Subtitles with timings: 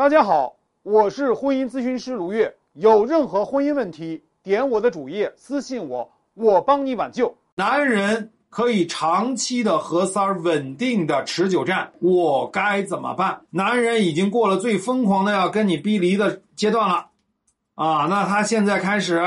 [0.00, 2.56] 大家好，我是婚姻咨询师卢月。
[2.72, 7.36] 有任何婚姻问题，点我的主页私信我，我帮你挽救。
[7.54, 13.42] 男人可以长期的和三儿稳定的持久战，我该怎么办？
[13.50, 17.08] 男人已经过了最疯狂的要跟你逼离的阶段了，
[17.74, 19.22] 啊，那他现在开始，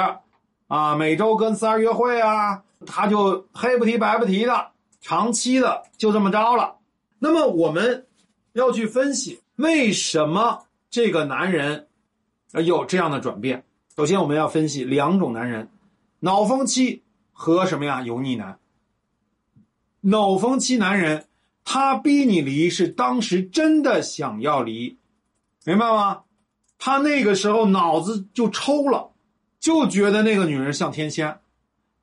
[0.70, 4.70] 啊，每周跟三儿约会啊，他就黑不提白不提的，
[5.02, 6.78] 长期的就这么着了。
[7.20, 8.08] 那么我们
[8.54, 9.42] 要去分析。
[9.58, 11.88] 为什么这个男人
[12.66, 13.64] 有这样的转变？
[13.96, 15.70] 首先，我们要分析两种男人：
[16.20, 18.02] 脑风期和什么呀？
[18.02, 18.58] 油腻男。
[20.02, 21.26] 脑风期男人，
[21.64, 24.98] 他逼你离，是当时真的想要离，
[25.66, 26.24] 明白吗？
[26.78, 29.12] 他那个时候脑子就抽了，
[29.60, 31.40] 就觉得那个女人像天仙。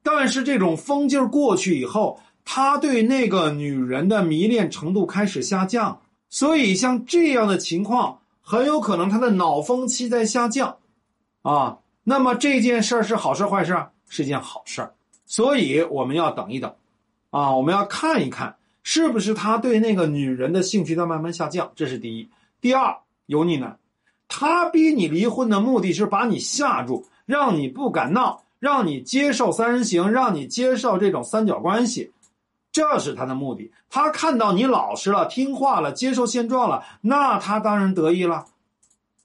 [0.03, 6.01] 但是这种疯劲儿过去以后，他对那个女人的迷恋程度开始下降。
[6.30, 10.77] 所以，像这样的情况，很有可能他的脑风期在下降，
[11.43, 13.77] 啊，那么这件事儿是好事坏事？
[14.09, 14.95] 是件好事儿。
[15.27, 16.73] 所以我们要等一等，
[17.30, 22.29] 啊，我们要看一看是不是他对那个女人的兴趣在慢慢下降，这是第一。
[22.60, 22.96] 第二，
[23.27, 23.79] 油腻男，
[24.29, 32.12] 他逼你离婚的目的是把你吓住，让你不敢闹，让你接受三人行，让你接受这种三角关系。
[32.73, 33.73] 这是他的目的。
[33.88, 38.46] 他看到你老实了、听话了、接受现状了，那他当然得意了，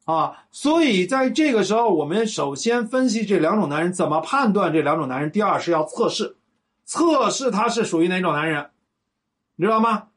[0.06, 0.44] 啊！
[0.52, 5.32] 所以在这个时候，我们首先分析这两种男人，怎么判断这两种男人？
[5.32, 6.36] 第二是要测试，
[6.86, 8.70] 测试他是属于哪种男人，
[9.56, 10.08] 你知道吗？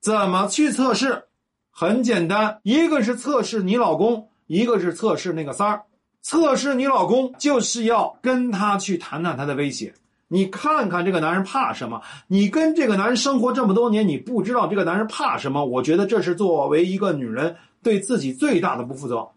[0.00, 1.24] 怎么去测试？
[1.70, 5.82] 很简单，一个是测试你老公，一个是测试那个三儿。
[6.20, 9.94] 测试你老公就是要跟他去谈谈他的威胁。
[10.32, 12.00] 你看看这个男人怕什么？
[12.26, 15.62] 你跟这个男人生活这么多年，你不知道这个男人怕什么？
[15.62, 19.28] 我觉得这是作为一个女人对自己最大的不负责。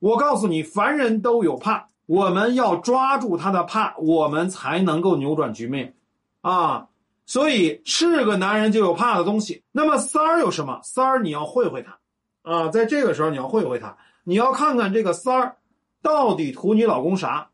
[0.00, 5.94] 我告诉你，凡人都有怕，我们要抓住他的怕，我们才能够扭转局面，
[6.42, 6.88] 啊！
[7.24, 9.62] 所以是个男人就有怕的东西。
[9.72, 10.78] 那么三儿有什么？
[10.82, 11.98] 三儿你要会会他，
[12.42, 15.56] 啊，在这个时候你要会会他，你要看看这个三儿
[16.02, 17.48] 到底图你老公啥。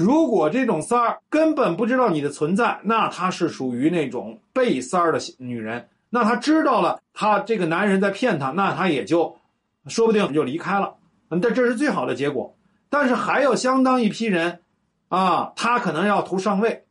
[0.00, 5.90] 如果这种三儿根本不知道你的存在，那她是属于那种被三儿的女人。
[6.08, 9.36] 那她知道了，她这个男人在骗她，那她也就
[9.88, 10.94] 说不定就离开了。
[11.28, 12.56] 但这是最好的结果。
[12.88, 14.60] 但是还有相当一批人，
[15.10, 16.86] 啊，他可能要图上位，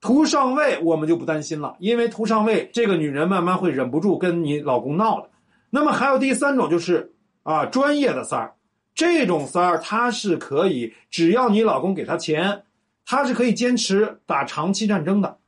[0.00, 5.28] 图上位我们就不担心了，因为图上位这个女人慢慢会忍不住跟你老公闹的。
[5.68, 7.12] 那么还有第三种就是
[7.42, 8.54] 啊，专业的三儿。
[9.02, 12.62] 这种三儿，他是可以，只要你老公给他钱，
[13.04, 15.38] 他是可以坚持打长期战争的。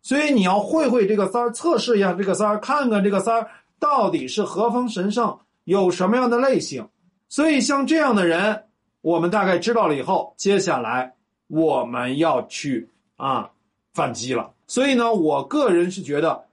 [0.00, 6.88] 所以你要会会这个三儿，测试一下这个三儿，看看这个三儿到底是何方神圣，有什么样的类型。
[7.28, 8.64] 所以像这样的人，
[9.02, 11.12] 我们大概知道了以后，接下来
[11.48, 13.50] 我们要去啊
[13.92, 14.50] 反击了。
[14.66, 16.44] 所以呢，我个人是觉得，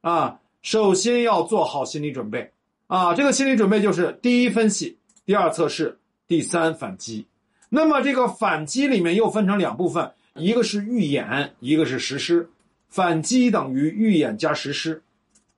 [0.00, 2.50] 啊，首先要做好心理准备
[2.88, 4.98] 啊，这个心理准备就是第一分析。
[5.24, 7.26] 第二测试，第三反击。
[7.70, 12.48] 那么这个反击里面又分成两部分，一个是预演，一个是实施。
[12.88, 15.02] 反击等于预演加实施。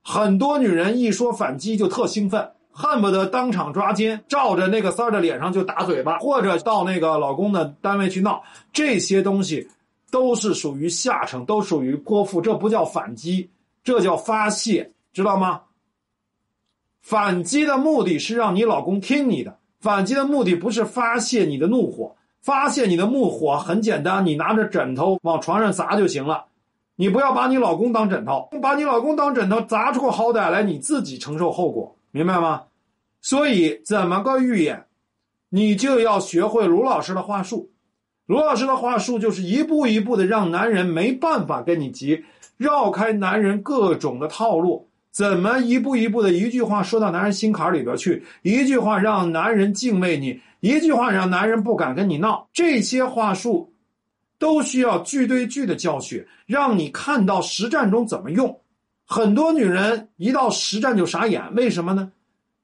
[0.01, 8.43] 很多女人一说反击就特兴奋，恨不得当场抓奸，照着那个三儿的脸上就打嘴巴，或者到那个老公的单位去闹。
[8.73, 9.67] 这些东西
[10.09, 13.49] 都是属于下乘，都属于泼妇，这不叫反击，
[13.83, 15.61] 这叫发泄，知道吗？
[17.01, 19.57] 反击的目的是让你老公听你的。
[19.81, 26.45] 反击的目的不是发泄你的怒火，发泄你的怒火很简单，你拿着枕头往床上砸就行了。
[26.95, 32.63] 你不要把你老公当枕头，把你老公当枕头砸出个好歹来，你自己承受后果，明白吗？
[33.21, 34.85] 所以怎么个预演，
[35.49, 37.71] 你就要学会卢老师的话术。
[38.27, 42.23] 卢老师的话术就是一步一步的让男人没办法跟你急，
[42.55, 44.87] 绕开男人各种的套路。
[45.11, 48.23] 怎么一步一步的一句话说到男人心坎里边去？
[48.43, 52.47] 一句话让男人敬畏你，一句话让男人不敢跟你闹。
[52.53, 53.73] 这些话术
[54.39, 58.57] 都需要句对句的教学，让你看到实战中怎么用。
[59.05, 62.09] 很多女人一到实战就傻眼，为什么呢？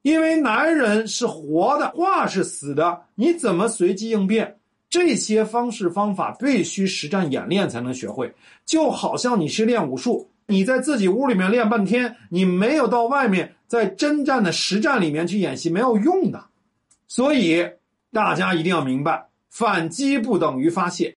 [0.04, 4.56] 因为男人是活的，话是死的，你怎么随机应变？
[4.90, 8.34] 这些方式方法必须实战演练才能学会。
[8.66, 10.32] 就好像你是练武术。
[10.48, 16.46] 你在自己屋里面练半天，你没有到外面在真战的实战里面去演习，没有用的。
[17.10, 17.70] 所以
[18.14, 21.17] 大家一定要明白，反击不等于发泄。